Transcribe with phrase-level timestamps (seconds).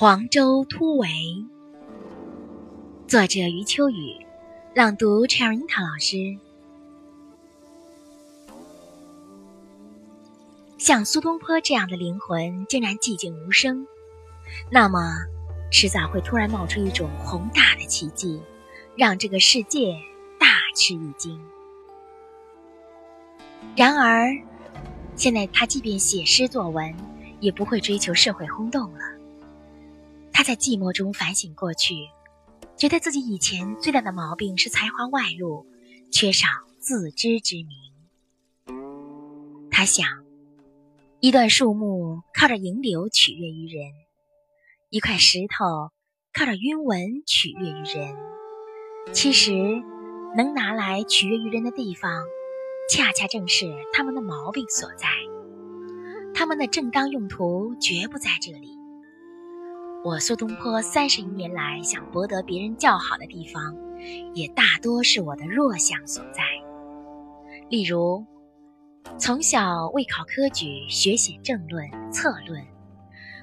[0.00, 1.08] 黄州突围，
[3.08, 4.24] 作者余秋雨，
[4.72, 6.38] 朗读陈尔樱桃老师。
[10.78, 13.88] 像苏东坡这样的灵魂，竟然寂静无声，
[14.70, 15.00] 那么
[15.72, 18.40] 迟早会突然冒出一种宏大的奇迹，
[18.94, 19.96] 让这个世界
[20.38, 20.46] 大
[20.76, 21.44] 吃一惊。
[23.74, 24.30] 然而，
[25.16, 26.94] 现在他即便写诗作文，
[27.40, 29.17] 也不会追求社会轰动了。
[30.48, 31.94] 在寂寞中反省过去，
[32.74, 35.66] 觉得自己以前最大的毛病是才华外露，
[36.10, 36.48] 缺少
[36.80, 37.68] 自知之明。
[39.70, 40.08] 他想，
[41.20, 43.92] 一段树木靠着迎流取悦于人，
[44.88, 45.90] 一块石头
[46.32, 48.16] 靠着晕纹取悦于人。
[49.12, 49.52] 其实，
[50.34, 52.24] 能拿来取悦于人的地方，
[52.90, 55.08] 恰恰正是他们的毛病所在。
[56.34, 58.77] 他们的正当用途绝不在这里。
[60.04, 63.74] 我苏东坡三十余年来想博得别人叫好的地方，
[64.32, 66.44] 也大多是我的弱项所在。
[67.68, 68.24] 例如，
[69.18, 72.64] 从小为考科举学写政论、策论，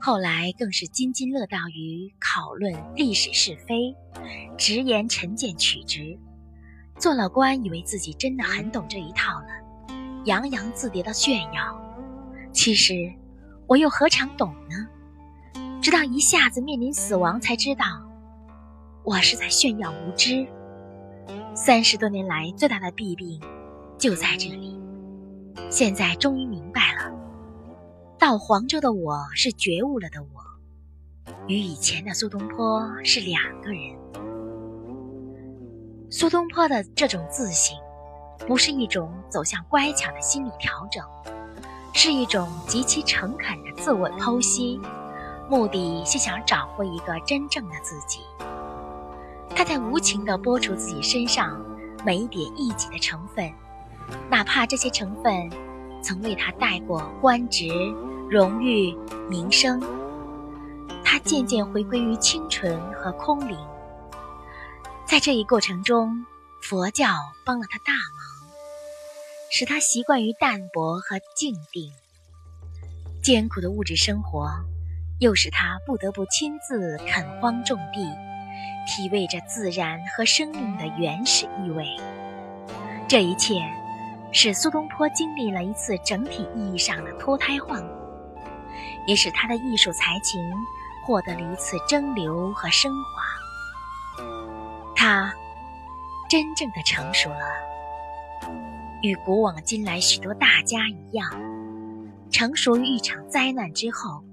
[0.00, 3.94] 后来更是津津乐道于讨论历史是非，
[4.58, 6.18] 直言陈见曲直。
[6.98, 11.80] 做了官，以为自己真的很懂这一套了，洋洋自得的炫耀。
[12.52, 13.10] 其实，
[13.68, 14.88] 我又何尝懂呢？
[15.80, 17.84] 直到一下子面临死亡，才知道
[19.02, 20.46] 我是在炫耀无知。
[21.54, 23.40] 三十多年来最大的弊病
[23.96, 24.78] 就在这里，
[25.70, 27.10] 现在终于明白了。
[28.18, 33.98] 到黄州的我是觉悟了的我，与以前的苏东坡是两个人。
[36.10, 37.74] 苏东坡的这种自省，
[38.46, 41.02] 不是一种走向乖巧的心理调整，
[41.94, 44.78] 是一种极其诚恳的自我剖析。
[45.50, 48.20] 目的是想找回一个真正的自己。
[49.52, 51.60] 他在无情地剥除自己身上
[52.06, 53.52] 每一点异己的成分，
[54.30, 55.50] 哪怕这些成分
[56.00, 57.66] 曾为他带过官职、
[58.30, 58.96] 荣誉、
[59.28, 59.82] 名声。
[61.04, 63.58] 他渐渐回归于清纯和空灵。
[65.04, 66.24] 在这一过程中，
[66.62, 67.08] 佛教
[67.44, 68.54] 帮了他大忙，
[69.50, 71.92] 使他习惯于淡泊和静定。
[73.20, 74.48] 艰苦的物质生活。
[75.20, 78.02] 又使他不得不亲自垦荒种地，
[78.86, 81.86] 体味着自然和生命的原始意味。
[83.06, 83.60] 这一切，
[84.32, 87.94] 使苏东坡经历了一次整体意义上的脱胎换骨，
[89.06, 90.40] 也使他的艺术才情
[91.04, 94.24] 获得了一次蒸馏和升华。
[94.96, 95.30] 他
[96.30, 97.44] 真正的成熟了，
[99.02, 101.30] 与古往今来许多大家一样，
[102.30, 104.24] 成熟于一场灾难之后。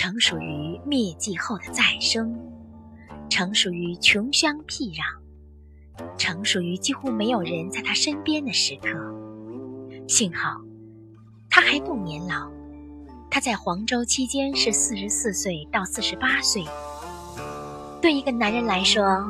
[0.00, 2.32] 成熟于灭迹后的再生，
[3.28, 5.02] 成熟于穷乡僻壤，
[6.16, 8.90] 成熟于几乎没有人在他身边的时刻。
[10.06, 10.60] 幸好，
[11.50, 12.48] 他还不年老。
[13.28, 16.64] 他在黄州期间是四十四岁到四十八岁，
[18.00, 19.28] 对一个男人来说，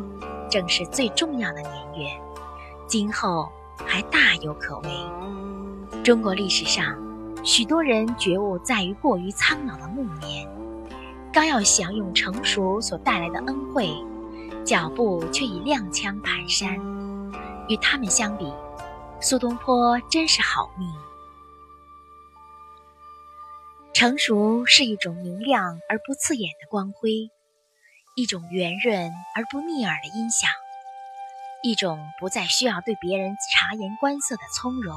[0.50, 2.10] 正是最重要的年月，
[2.86, 3.48] 今后
[3.86, 4.90] 还大有可为。
[6.02, 7.07] 中国历史上。
[7.44, 10.48] 许多人觉悟在于过于苍老的暮年，
[11.32, 13.90] 刚要享用成熟所带来的恩惠，
[14.64, 16.98] 脚步却已踉跄蹒跚。
[17.68, 18.52] 与他们相比，
[19.20, 20.88] 苏东坡真是好命。
[23.94, 27.30] 成熟是一种明亮而不刺眼的光辉，
[28.14, 30.50] 一种圆润而不腻耳的音响，
[31.62, 34.94] 一种不再需要对别人察言观色的从容，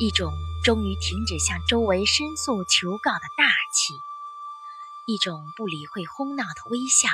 [0.00, 0.32] 一种。
[0.68, 3.94] 终于停止向周围申诉求告的大气，
[5.06, 7.08] 一种不理会哄闹的微笑，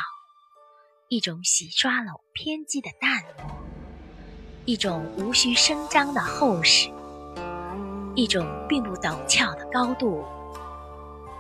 [1.09, 3.55] 一种洗刷了偏激的淡漠，
[4.65, 6.91] 一种无需声张的厚实，
[8.17, 10.25] 一种并不陡峭的高度，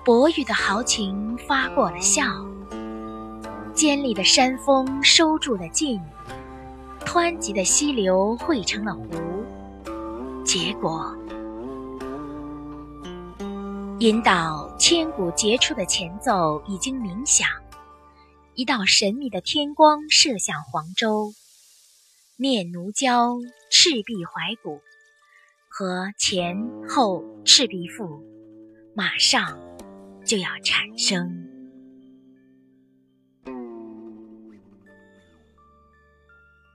[0.05, 2.23] 薄玉的豪情发过了笑，
[3.75, 6.00] 尖利的山峰收住了劲，
[7.05, 9.44] 湍急的溪流汇成了湖，
[10.44, 11.12] 结果。
[14.00, 17.49] 引导千古杰出的前奏已经鸣响，
[18.55, 21.32] 一道神秘的天光射向黄州，
[22.37, 23.35] 念奴娇·
[23.70, 24.81] 赤壁怀古
[25.69, 26.56] 和前
[26.88, 28.20] 后赤壁赋
[28.96, 29.61] 马上
[30.26, 31.54] 就要产生。